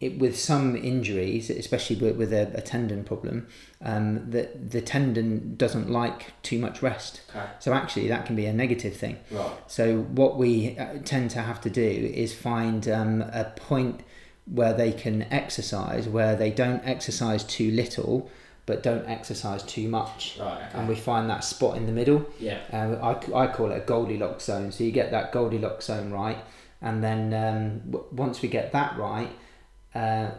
[0.01, 3.49] it, with some injuries, especially with, with a, a tendon problem,
[3.83, 7.21] um, the, the tendon doesn't like too much rest.
[7.37, 7.45] Okay.
[7.59, 9.19] So actually, that can be a negative thing.
[9.31, 9.51] Right.
[9.67, 11.83] So what we uh, tend to have to do
[12.15, 14.01] is find um, a point
[14.53, 18.29] where they can exercise, where they don't exercise too little,
[18.67, 20.37] but don't exercise too much.
[20.41, 20.61] Right.
[20.75, 22.27] And we find that spot in the middle.
[22.39, 22.59] Yeah.
[22.73, 24.73] Uh, I, I call it a Goldilocks zone.
[24.73, 26.39] So you get that Goldilocks zone right,
[26.83, 29.31] and then um, w- once we get that right,
[29.95, 30.31] uh,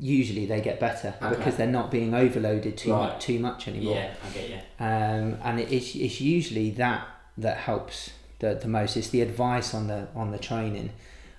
[0.00, 1.36] usually they get better Okay.
[1.36, 3.12] because they're not being overloaded too Right.
[3.12, 3.94] much too much anymore.
[3.96, 4.14] Yeah.
[4.26, 4.56] I get you.
[4.80, 7.06] Um, and it, it's, it's usually that
[7.38, 8.96] that helps the, the most.
[8.96, 10.90] It's the advice on the on the training,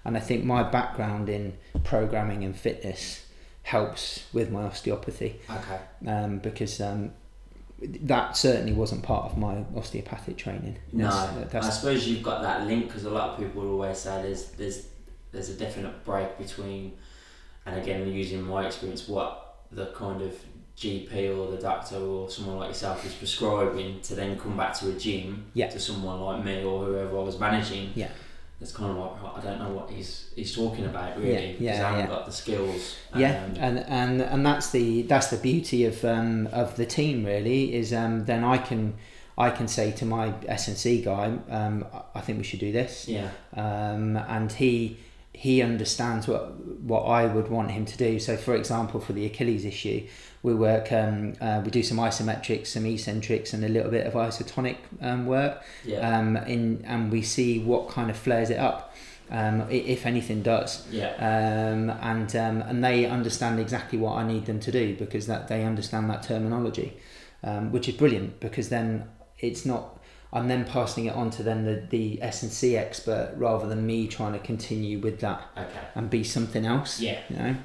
[0.06, 3.26] and I think my background in programming and fitness
[3.63, 5.80] helps with my osteopathy Okay.
[6.08, 7.12] um, because um,
[8.02, 10.78] that certainly wasn't part of my osteopathic training.
[10.92, 11.10] No,
[11.50, 14.46] That's- I suppose you've got that link because a lot of people always say there's
[14.52, 14.88] there's
[15.32, 16.94] there's a definite break between,
[17.66, 20.34] and again using my experience, what the kind of
[20.78, 24.89] GP or the doctor or someone like yourself is prescribing to then come back to
[24.89, 25.70] a gym Yeah.
[25.70, 27.92] to someone like me or whoever I was managing.
[27.96, 28.10] Yeah.
[28.63, 31.62] It's kind of like I don't know what he's he's talking about really Yeah, because
[31.62, 32.15] yeah, I haven't yeah.
[32.15, 32.95] got the skills.
[33.15, 37.26] Yeah, Um, and, and and that's the that's the beauty of um, of the team
[37.26, 38.95] really is um, then I can
[39.38, 43.08] I can say to my SNC guy um, I- I think we should do this
[43.08, 43.30] yeah.
[43.56, 44.97] um, and he
[45.34, 46.43] he understands what
[46.91, 48.19] what I would want him to do.
[48.19, 50.08] So, for example, for the Achilles issue,
[50.44, 54.14] we work um, uh, we do some isometrics, some eccentrics, and a little bit of
[54.14, 55.64] isotonic um, work.
[55.86, 56.18] Yeah.
[56.20, 58.94] Um, in and we see what kind of flares it up,
[59.32, 60.86] um, if anything does.
[60.92, 61.14] yeah.
[61.16, 65.48] Um, and um, and they understand exactly what I need them to do because that
[65.48, 66.94] they understand that terminology,
[67.44, 69.06] um, which is brilliant because then
[69.40, 69.98] it's not
[70.34, 73.86] I'm then passing it on to then the, the S and C expert rather than
[73.86, 75.70] me trying to continue with that Okay.
[75.96, 77.00] and be something else.
[77.00, 77.20] Yeah.
[77.30, 77.56] You know?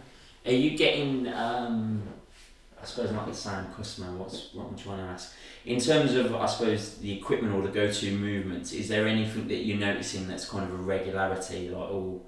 [0.47, 1.27] Are you getting?
[1.29, 2.03] Um,
[2.81, 4.17] I suppose not the same customer.
[4.17, 5.35] What's what I'm trying to ask.
[5.67, 9.65] In terms of, I suppose, the equipment or the go-to movements, is there anything that
[9.65, 12.23] you're noticing that's kind of a regularity, like oh,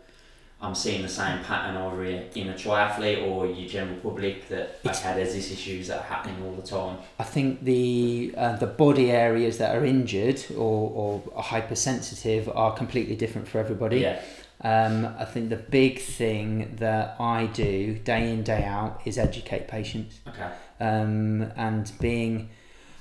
[0.62, 4.78] I'm seeing the same pattern over here in a triathlete or your general public that
[4.84, 6.98] It's- okay, there's these issues that are happening all the time.
[7.18, 12.72] I think the uh, the body areas that are injured or, or are hypersensitive are
[12.74, 14.00] completely different for everybody.
[14.00, 14.20] Yeah.
[14.62, 19.68] Um, I think the big thing that I do day in day out is educate
[19.68, 20.20] patients.
[20.28, 20.50] Okay.
[20.80, 22.50] um, and being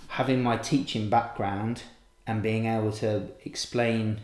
[0.07, 1.83] having my teaching background
[2.25, 4.19] and being able to explain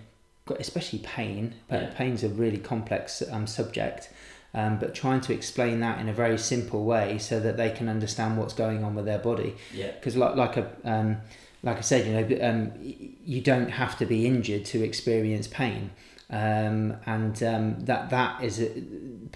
[0.60, 1.90] especially pain but Yeah.
[1.96, 4.10] pain's a really complex um, subject
[4.54, 7.90] um, but trying to explain that in a very simple way so that they can
[7.90, 9.92] understand what's going on with their body Yeah.
[9.92, 11.18] because like, like a um,
[11.64, 15.92] like I said you know um, you don't have to be injured to experience pain
[16.30, 18.70] um, and um, that that is a,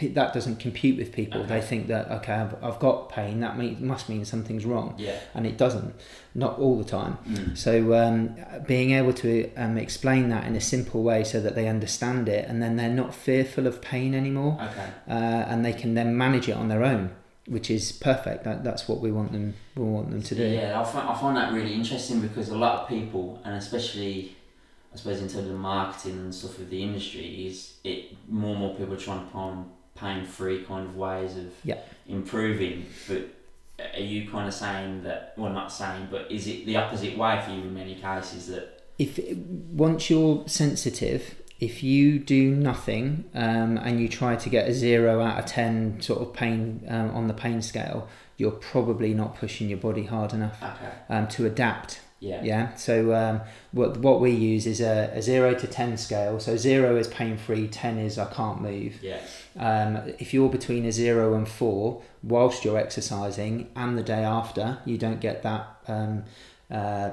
[0.10, 1.44] that doesn't compute with people.
[1.44, 3.42] They think that okay, I've, I've got pain.
[3.42, 5.20] That mean, must mean something's wrong, Yeah.
[5.34, 5.94] and it doesn't.
[6.36, 7.18] Not all the time.
[7.28, 7.58] Mm.
[7.58, 8.36] So um,
[8.68, 12.48] being able to um, explain that in a simple way so that they understand it,
[12.48, 14.90] and then they're not fearful of pain anymore, Okay.
[15.08, 15.14] uh,
[15.50, 17.12] and they can then manage it on their own,
[17.48, 18.44] which is perfect.
[18.46, 19.56] That, that's what we want them.
[19.76, 20.44] We want them to do.
[20.44, 24.36] Yeah, I find, I find that really interesting because a lot of people, and especially,
[24.94, 28.60] I suppose, in terms of marketing and stuff of the industry, is it more and
[28.60, 31.78] more people are trying to find pain free kind of ways of Yeah.
[32.08, 32.86] improving.
[33.08, 33.30] But
[33.96, 37.42] are you kind of saying that, well, not saying, but is it the opposite way
[37.46, 39.20] for you in many cases that, if
[39.72, 45.22] once you're sensitive if you do nothing um, and you try to get a zero
[45.22, 49.70] out of 10 sort of pain um, on the pain scale you're probably not pushing
[49.70, 54.32] your body hard enough okay, um, to adapt yeah, yeah so um, what, what we
[54.32, 56.40] use is a, a 0 to 10 scale.
[56.40, 59.02] So 0 is pain free 10 is i can't move.
[59.02, 59.22] Yeah,
[59.58, 64.80] um, if you're between a 0 and 4 whilst you're exercising and the day after
[64.86, 66.24] you don't get that um,
[66.72, 67.12] uh,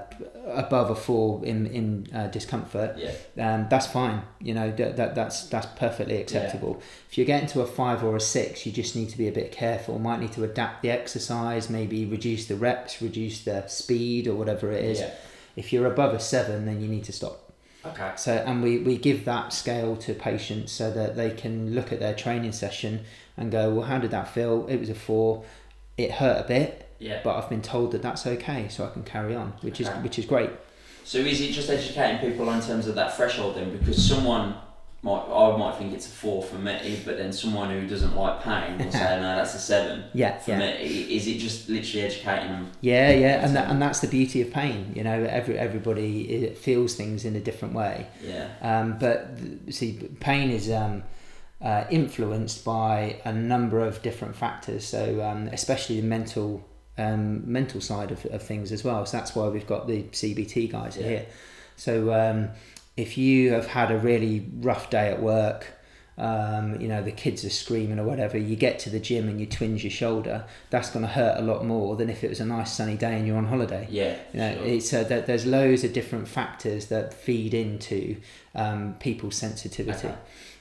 [0.48, 3.12] above a 4 in, in uh, discomfort yeah,
[3.54, 4.22] um, that's fine.
[4.40, 6.82] You know that, that that's that's perfectly acceptable.
[7.08, 9.32] If you're getting to a five or a six, you just need to be a
[9.32, 9.98] bit careful.
[9.98, 14.70] Might need to adapt the exercise, maybe reduce the reps, reduce the speed, or whatever
[14.70, 15.00] it is.
[15.00, 15.14] yeah,
[15.56, 17.52] If you're above a seven, then you need to stop.
[17.84, 21.92] okay, So and we, we give that scale to patients so that they can look
[21.92, 23.04] at their training session
[23.38, 24.66] and go, well, how did that feel?
[24.68, 25.44] It was a four.
[25.96, 27.20] It hurt a bit, yeah.
[27.24, 30.18] but I've been told that that's okay, so I can carry on, which is which
[30.18, 30.50] is great.
[31.04, 33.76] So is it just educating people in terms of that threshold then?
[33.76, 34.56] Because someone
[35.02, 38.42] might, I might think it's a four for me, but then someone who doesn't like
[38.42, 40.58] pain will say, no, that's a seven Yeah, for yeah.
[40.58, 40.72] me.
[41.14, 42.72] Is it just literally educating them?
[42.80, 44.92] Yeah, yeah, and that, and that's the beauty of pain.
[44.96, 48.08] You know, every everybody feels things in a different way.
[48.20, 49.38] Yeah, Um, but
[49.70, 51.04] see, pain is um,
[51.60, 54.84] uh, influenced by a number of different factors.
[54.84, 56.64] So um, especially the mental
[56.98, 59.04] um, mental side of, of things as well.
[59.06, 61.06] So that's why we've got the CBT guys Yeah.
[61.08, 61.26] here.
[61.76, 62.50] So um,
[62.96, 65.66] if you have had a really rough day at work.
[66.18, 68.38] Um, you know the kids are screaming or whatever.
[68.38, 70.46] You get to the gym and you twinge your shoulder.
[70.70, 73.18] That's going to hurt a lot more than if it was a nice sunny day
[73.18, 73.86] and you're on holiday.
[73.90, 74.64] yeah, You know, sure.
[74.64, 78.16] it's uh, that there's loads of different factors that feed into
[78.54, 80.08] um, people's sensitivity.
[80.08, 80.16] Okay.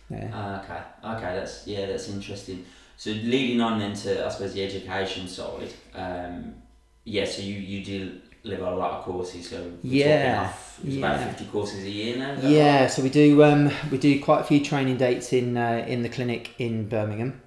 [0.09, 0.29] Yeah.
[0.33, 2.65] Ah, okay, okay, that's yeah, that's interesting.
[2.97, 6.55] So leading on then to I suppose the education side, um,
[7.03, 7.25] yeah.
[7.25, 9.49] So you you do deliver a lot of courses.
[9.49, 12.37] So Yeah, off, it's about fifty courses a year now.
[12.41, 12.91] Yeah, right?
[12.91, 16.09] so we do um, we do quite a few training dates in uh, in the
[16.09, 17.41] clinic in Birmingham,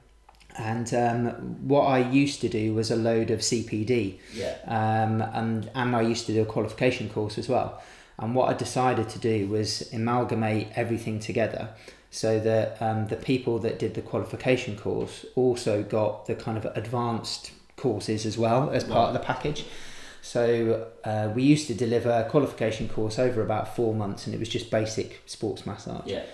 [0.56, 1.26] and um,
[1.66, 6.02] what I used to do was a load of CPD, yeah, um, and and I
[6.02, 7.80] used to do a qualification course as well.
[8.20, 11.68] And what I decided to do was amalgamate everything together,
[12.10, 16.64] so that um, the people that did the qualification course also got the kind of
[16.76, 19.64] advanced courses as well as part of the package.
[20.20, 24.38] So uh, we used to deliver a qualification course over about four months, and it
[24.38, 26.06] was just basic sports massage.
[26.06, 26.24] Yeah.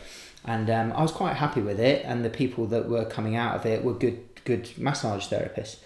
[0.44, 3.56] And um, I was quite happy with it, and the people that were coming out
[3.56, 5.78] of it were good good massage therapists.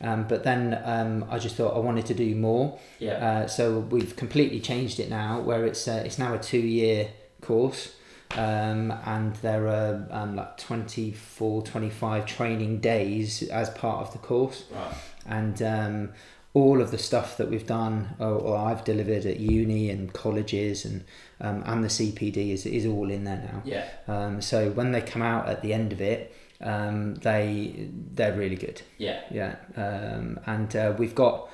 [0.00, 2.78] Um, but then um, I just thought I wanted to do more.
[2.98, 3.12] Yeah.
[3.12, 7.10] Uh, so we've completely changed it now, where it's uh, it's now a two year
[7.40, 7.94] course,
[8.36, 14.64] um, and there are um, like 24, 25 training days as part of the course,
[14.72, 14.94] Right.
[15.26, 16.08] and um,
[16.54, 20.84] all of the stuff that we've done or, or I've delivered at uni and colleges
[20.84, 21.04] and
[21.40, 23.62] um, and the CPD is is all in there now.
[23.64, 23.88] Yeah.
[24.06, 28.56] Um, so when they come out at the end of it, um, they they're really
[28.56, 28.82] good.
[28.98, 29.20] Yeah.
[29.30, 31.48] Yeah, um, and uh, we've got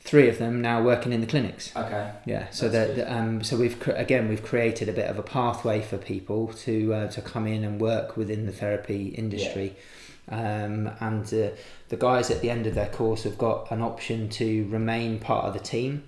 [0.00, 1.74] three of them now working in the clinics.
[1.76, 2.12] Okay.
[2.24, 5.82] Yeah, so that um, so we've cr- again we've created a bit of a pathway
[5.82, 9.76] for people to uh, to come in and work within the therapy industry,
[10.30, 11.50] um, and uh,
[11.88, 15.44] the guys at the end of their course have got an option to remain part
[15.44, 16.04] of the team.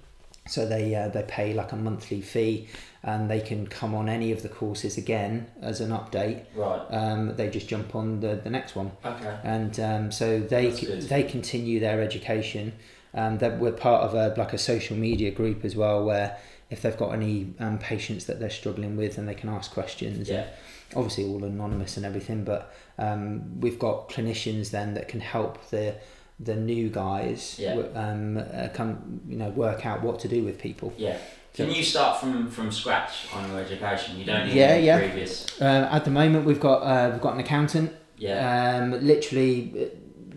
[0.49, 2.69] So they uh, they pay like a monthly fee,
[3.03, 6.45] and they can come on any of the courses again as an update.
[6.57, 6.81] Right.
[6.91, 9.39] Um, they just jump on the, the next one Okay.
[9.45, 11.03] and um, so they good.
[11.03, 12.73] they continue their education.
[13.13, 16.37] Um, that we're part of a like a social media group as well, where
[16.71, 20.29] if they've got any um, patients that they're struggling with, and they can ask questions.
[20.29, 20.47] Yeah.
[20.95, 25.95] Obviously, all anonymous and everything, but um, we've got clinicians then that can help the
[26.39, 27.75] the new guys Yeah.
[27.95, 30.93] um, uh, come you know work out what to do with people.
[30.97, 31.19] Yeah.
[31.53, 34.19] Can you start from from scratch on your education?
[34.19, 34.99] You don't need Yeah, any yeah.
[34.99, 35.61] previous.
[35.61, 37.93] Uh, at the moment, we've got uh, we've got an accountant.
[38.17, 38.79] Yeah.
[38.83, 39.87] Um, literally, uh,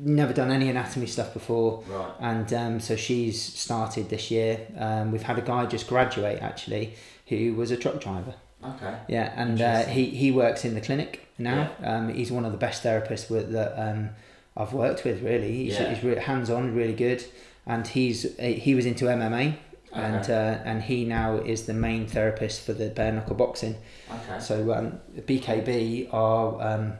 [0.05, 1.83] never done any anatomy stuff before.
[1.87, 2.11] right.
[2.19, 4.59] and um, so she's started this year.
[4.77, 6.95] Um, we've had a guy just graduate actually
[7.27, 8.33] who was a truck driver.
[8.63, 8.95] Okay.
[9.07, 11.71] Yeah, and uh, he he works in the clinic now.
[11.83, 14.09] Um, he's one of the best therapists with, that um,
[14.55, 15.21] I've worked with.
[15.21, 15.93] Really, he's, Yeah.
[15.93, 17.25] he's hands on, really good,
[17.65, 19.57] and he's he was into MMA.
[19.91, 23.75] And uh, and he now is the main therapist for the bare knuckle boxing.
[24.09, 24.39] Okay.
[24.39, 26.93] So um, BKB are um,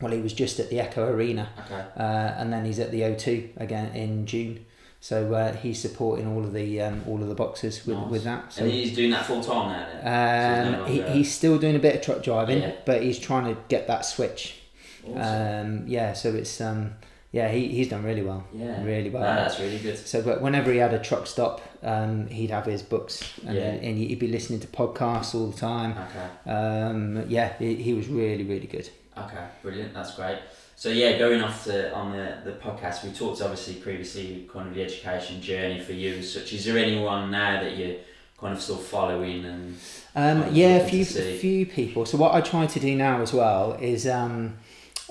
[0.00, 1.84] well, he was just at the Echo Arena Okay.
[1.96, 2.02] uh,
[2.38, 4.64] and then he's at the O2 again in June.
[5.00, 8.10] So uh, he's supporting all of the um, all of the boxers with, Nice.
[8.10, 8.52] with that.
[8.52, 9.86] So and he's doing that full time now.
[10.02, 10.74] Then.
[10.74, 12.72] um, So he, no longer- he's still doing a bit of truck driving, Yeah.
[12.84, 14.56] but he's trying to get that switch.
[15.06, 15.20] Awesome.
[15.82, 16.94] Um, yeah, so it's um,
[17.30, 18.82] yeah he, he's done really well, yeah.
[18.84, 19.22] really well.
[19.22, 19.98] No, that's really good.
[19.98, 23.62] So, but whenever he had a truck stop, um, he'd have his books and, Yeah.
[23.70, 25.92] and he'd be listening to podcasts all the time.
[25.92, 26.50] Okay.
[26.50, 28.90] Um, yeah, he, he was really really good.
[29.24, 29.94] Okay, brilliant.
[29.94, 30.38] That's great.
[30.76, 34.74] So yeah, going off to on the, the podcast, we talked obviously previously kind of
[34.74, 36.14] the education journey for you.
[36.14, 37.96] as Such is there anyone now that you're
[38.40, 39.76] kind of still following and
[40.14, 42.06] Um, Kind of yeah, a few few people.
[42.06, 44.56] So what I try to do now as well is um,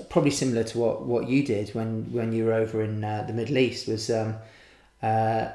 [0.09, 3.33] probably similar to what, what you did when, when you were over in uh, the
[3.33, 3.87] Middle East.
[3.87, 4.35] Was um,
[5.03, 5.49] uh,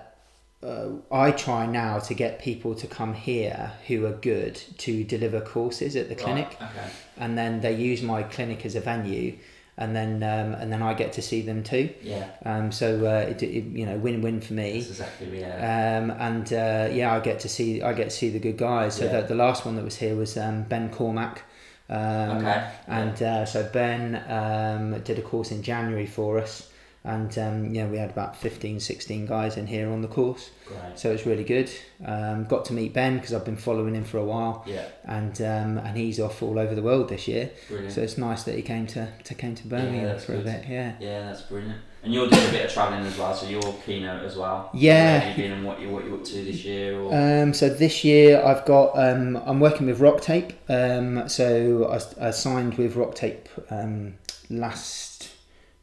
[0.63, 5.41] uh, I try now to get people to come here who are good to deliver
[5.41, 6.89] courses at the clinic, okay.
[7.17, 9.37] and then they use my clinic as a venue,
[9.77, 11.91] and then um, and then I get to see them too.
[12.03, 14.73] Yeah, Um, so uh, it, it, you know, win win for me.
[14.79, 15.99] that's exactly yeah.
[15.99, 18.97] Um, and uh, yeah, I get to see I get to see the good guys.
[18.97, 19.23] So Yeah.
[19.23, 21.43] the, the last one that was here was um, Ben Cormack.
[21.91, 22.71] Um, okay.
[22.87, 26.71] And uh, so Ben um, did a course in January for us,
[27.05, 30.51] and um, yeah, we had about 15, 16 guys in here on the course.
[30.67, 30.99] Great.
[30.99, 31.71] So it's really good.
[32.05, 35.41] Um, got to meet Ben because I've been following him for a while, Yeah, and
[35.43, 37.51] um, and he's off all over the world this year.
[37.69, 37.93] brilliant.
[37.93, 40.65] So it's nice that he came to, to came to Birmingham that's for a bit.
[40.69, 40.95] Yeah.
[41.01, 41.79] yeah, that's brilliant.
[42.05, 44.71] And you're doing a bit of travelling as well, so you're keynote as well.
[44.75, 45.13] Yeah.
[45.13, 46.99] Where have you been and what you what you up to this year?
[47.01, 50.53] Or Um, so this year I've got um, I'm working with Rock Tape.
[50.69, 51.89] Um, so
[52.21, 54.15] I, I signed with Rock Tape um,
[54.51, 55.12] last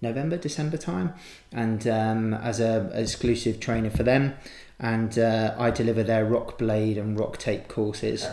[0.02, 1.14] November, December time,
[1.52, 4.36] and um, as a exclusive trainer for them,
[4.80, 8.26] and uh, I deliver their Rock Blade and Rock Tape courses.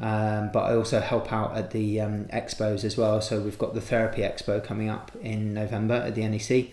[0.00, 3.20] Um, but I also help out at the um, expos as well.
[3.20, 6.70] So we've got the Therapy Expo coming up in November at the NEC,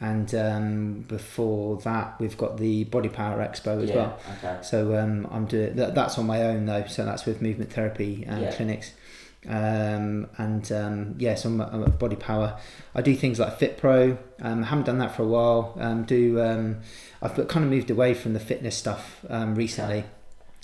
[0.00, 4.18] and um, before that we've got the Body Power Expo as yeah, well.
[4.38, 4.58] Okay.
[4.62, 6.84] So um, I'm doing that, that's on my own though.
[6.86, 8.52] So that's with movement therapy um, Yeah.
[8.52, 8.92] clinics,
[9.48, 12.58] um, and um, yeah, so I'm, I'm at Body Power.
[12.94, 14.18] I do things like Fit Pro.
[14.40, 15.76] Um, I haven't done that for a while.
[15.78, 16.80] Um, do um,
[17.22, 20.04] I've kind of moved away from the fitness stuff um, recently.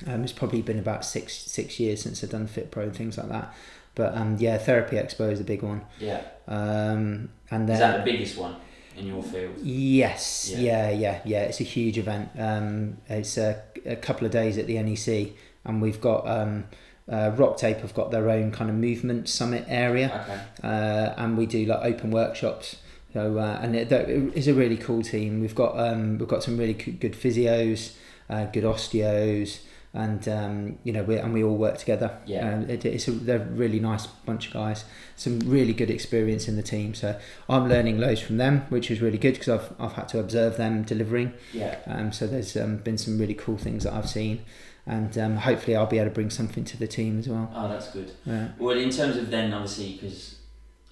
[0.06, 3.16] Um, it's probably been about six six years since I've done Fit Pro and things
[3.18, 3.54] like that.
[3.94, 5.84] But um, yeah, Therapy Expo is a big one.
[6.00, 6.22] Yeah.
[6.48, 8.56] Um, and then Is that the biggest one
[8.96, 9.54] in your field?
[9.62, 10.88] Yes, Yeah.
[10.88, 11.42] yeah, yeah, yeah.
[11.42, 12.30] It's a huge event.
[12.38, 16.64] Um, it's a, a couple of days at the NEC, and we've got um,
[17.10, 20.40] uh, Rock Tape have got their own kind of movement summit area, Okay.
[20.68, 22.76] uh, and we do like open workshops
[23.12, 25.40] So uh, and it, that is a really cool team.
[25.40, 27.94] We've got um, we've got some really good physios,
[28.30, 29.60] uh, good osteos,
[29.92, 32.16] and um, you know we and we all work together.
[32.24, 32.48] Yeah.
[32.54, 34.84] Um, it, it's a, they're a really nice bunch of guys.
[35.16, 36.94] Some really good experience in the team.
[36.94, 37.18] So
[37.50, 40.56] I'm learning loads from them, which is really good because I've I've had to observe
[40.56, 41.34] them delivering.
[41.52, 41.76] Yeah.
[41.86, 44.40] Um, so there's um, been some really cool things that I've seen,
[44.86, 47.50] and um, hopefully I'll be able to bring something to the team as well.
[47.54, 48.12] Oh, that's good.
[48.24, 48.48] Yeah.
[48.58, 50.36] Well, in terms of then, obviously, because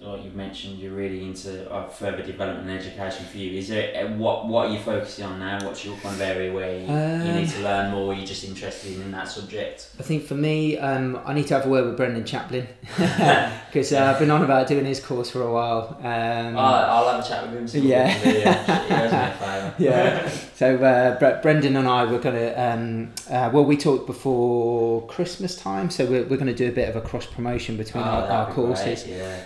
[0.01, 3.59] like you've mentioned, you're really into uh, further development and education for you.
[3.59, 5.63] Is there uh, what what are you focusing on now?
[5.63, 8.13] What's your kind of area where you, you need Um, to learn more?
[8.13, 9.89] You're just interested in that subject.
[9.99, 13.93] I think for me, um, I need to have a word with Brendan Chaplin because
[13.93, 15.97] uh, I've been on about doing his course for a while.
[16.01, 17.63] Um, Oh, I'll have a chat with him.
[17.65, 18.07] what Yeah.
[18.07, 18.87] we can do, yeah.
[18.87, 19.73] He owes me a favour.
[19.77, 20.29] yeah.
[20.55, 22.53] So uh, Bre- Brendan and I were gonna.
[22.57, 26.89] Um, uh, well, we talked before Christmas time, so we're, we're gonna do a bit
[26.89, 29.03] of a cross promotion between Oh, our, our be courses.
[29.03, 29.37] great, Yeah.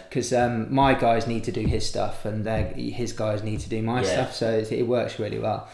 [0.45, 2.45] Um, my guys need to do his stuff and
[2.77, 4.07] his guys need to do my Yeah.
[4.13, 5.67] stuff so it, it works really well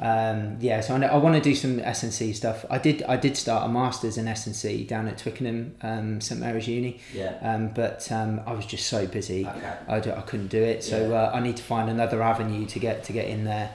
[0.00, 3.36] um, yeah so I, I want to do some S&C stuff I did I did
[3.36, 7.36] start a masters in S&C down at Twickenham um, St Mary's Uni Yeah.
[7.42, 9.72] um, but um, I was just so busy Okay.
[9.88, 11.22] I, d- I couldn't do it so Yeah.
[11.22, 13.70] uh, I need to find another avenue to get to get in there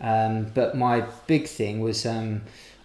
[0.00, 2.42] um, but my big thing was um,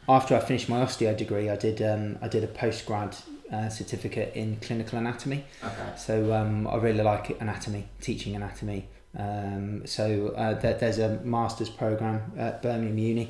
[0.07, 3.19] after I finished my osteo degree I did um, I did a postgrad
[3.53, 5.89] uh, certificate in clinical anatomy Okay.
[5.97, 8.87] so um, I really like anatomy, teaching anatomy.
[9.15, 13.25] Um, so uh, there, there's a master's program at Birmingham Uni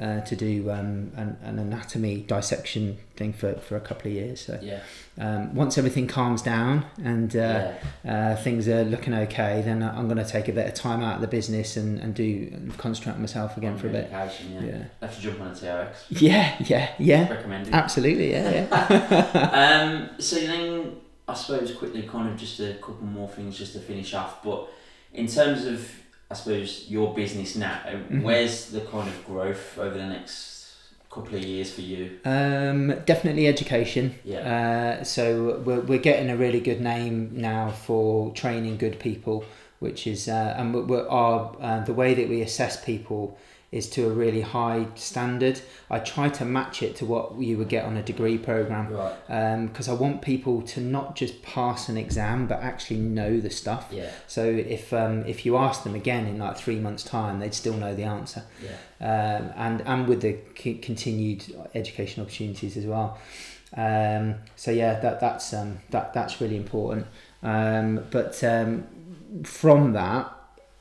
[0.00, 4.40] uh, to do um, an, an anatomy dissection thing for, for a couple of years.
[4.40, 4.80] So Yeah.
[5.18, 7.72] um, once everything calms down and uh,
[8.04, 8.32] yeah.
[8.32, 11.16] uh, things are looking okay, then I'm going to take a bit of time out
[11.16, 14.08] of the business and, and do and concentrate myself again for a bit.
[14.10, 14.30] Yeah.
[14.62, 15.94] Yeah, Have to jump on a TRX.
[16.08, 17.28] yeah, yeah, yeah.
[17.30, 17.74] Recommended.
[17.74, 20.08] Absolutely, yeah, yeah.
[20.08, 20.96] um, so then,
[21.28, 24.42] I suppose quickly, kind of just a couple more things just to finish off.
[24.42, 24.68] But
[25.12, 25.86] in terms of,
[26.32, 28.22] I suppose your business now, Mm-hmm.
[28.22, 30.72] where's the kind of growth over the next
[31.10, 32.18] couple of years for you?
[32.24, 34.14] Um, definitely education.
[34.24, 34.38] Yeah.
[35.00, 39.44] Uh, so we're, we're getting a really good name now for training good people,
[39.80, 43.36] which is uh, and we're, we're our uh, the way that we assess people
[43.72, 45.58] is to a really high standard.
[45.90, 49.66] I try to match it to what you would get on a degree program Right.
[49.66, 53.88] because I want people to not just pass an exam but actually know the stuff.
[53.90, 54.10] Yeah.
[54.26, 57.74] So if um, if you ask them again in like three months' time, they'd still
[57.74, 58.76] know the answer Yeah.
[59.40, 61.44] um, and and with the c- continued
[61.74, 63.18] education opportunities as well.
[63.74, 67.06] Um, so yeah, that that's um, that that's really important.
[67.42, 68.86] Um, but um,
[69.44, 70.30] from that,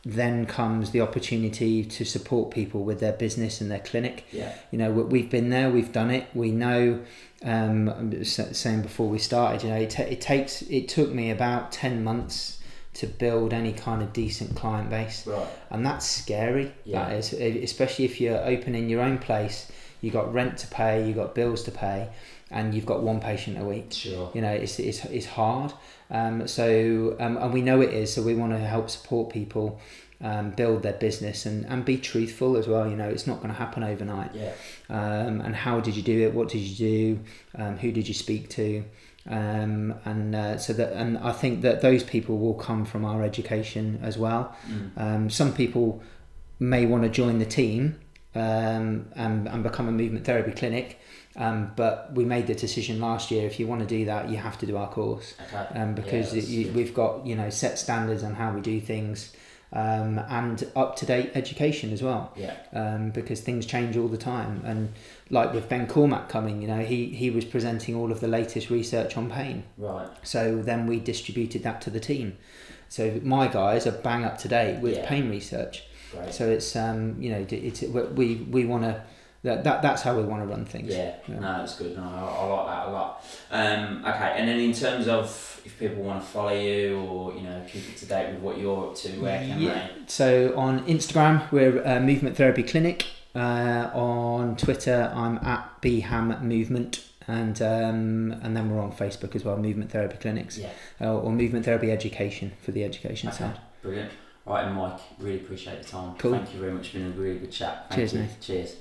[0.04, 4.24] then comes the opportunity to support people with their business and their clinic.
[4.32, 4.52] Yeah.
[4.72, 6.26] You know, we- we've been there, we've done it.
[6.34, 7.02] We know.
[7.44, 11.32] Um, I'm saying before we started, you know, it, ta it takes it took me
[11.32, 12.60] about ten months
[12.94, 15.48] to build any kind of decent client base Right.
[15.70, 16.74] and that's scary.
[16.84, 17.08] Yeah.
[17.10, 19.72] That is, especially if you're opening your own place.
[20.02, 22.10] You got rent to pay, you got bills to pay,
[22.52, 23.92] and you've got one patient a week.
[23.92, 24.32] Sure.
[24.34, 25.74] You know, it's it's, it's hard.
[26.10, 28.14] Um, so um, and we know it is.
[28.14, 29.80] So we want to help support people
[30.22, 32.88] um, build their business and, and be truthful as well.
[32.88, 34.36] You know, it's not going to happen overnight.
[34.36, 34.54] Yeah.
[34.90, 36.34] Um, and how did you do it?
[36.34, 37.20] What did you do?
[37.62, 38.84] Um, who did you speak to?
[39.30, 43.24] Um, and uh, so that and I think that those people will come from our
[43.24, 44.56] education as well.
[44.68, 44.92] Mm.
[44.98, 46.02] Um, some people
[46.60, 48.00] may want to join the team
[48.36, 51.00] um, and, and become a movement therapy clinic,
[51.38, 53.46] um, but we made the decision last year.
[53.48, 55.80] If you want to do that, you have to do our course Okay.
[55.80, 58.80] um, because Yeah, that's you, we've got you know set standards on how we do
[58.82, 59.34] things
[59.74, 62.56] um, and up to date education as well Yeah.
[62.74, 64.62] um, because things change all the time.
[64.66, 64.90] And
[65.30, 68.70] like with Ben Cormack coming, you know, he, he was presenting all of the latest
[68.70, 69.64] research on pain.
[69.78, 70.10] Right.
[70.24, 72.38] So then we distributed that to the team.
[72.90, 75.08] So my guys are bang up to date with Yeah.
[75.08, 75.86] pain research.
[76.12, 76.34] Great.
[76.34, 79.02] So it's um, you know it's we we want to
[79.44, 80.94] that, that that's how we want to run things.
[80.94, 81.40] Yeah, Yeah.
[81.40, 81.96] no, that's good.
[81.98, 83.26] No, I, I like that a lot.
[83.52, 87.42] Um, okay, and then in terms of if people want to follow you or you
[87.42, 89.88] know keep up to date with what you're up to, where can Yeah.
[90.08, 93.06] So on Instagram we're uh, Movement Therapy Clinic.
[93.34, 97.06] Uh, on Twitter I'm at BHAM Movement.
[97.28, 100.58] And um, and then we're on Facebook as well, Movement Therapy Clinics.
[100.58, 103.60] Yeah, uh, or Movement Therapy Education for the education okay, side.
[103.82, 104.12] brilliant.
[104.46, 106.16] Right, and Mike, really appreciate the time.
[106.18, 106.32] Cool.
[106.34, 106.86] Thank you very much.
[106.86, 107.86] It's been a really good chat.
[107.90, 108.20] Thank Cheers, you.
[108.22, 108.36] Nathan.
[108.42, 108.76] Cheers.